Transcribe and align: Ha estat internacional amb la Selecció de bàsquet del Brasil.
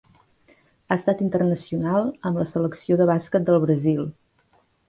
Ha 0.55 0.95
estat 0.95 1.21
internacional 1.25 2.09
amb 2.31 2.41
la 2.43 2.47
Selecció 2.57 3.01
de 3.03 3.11
bàsquet 3.13 3.49
del 3.51 3.63
Brasil. 3.67 4.05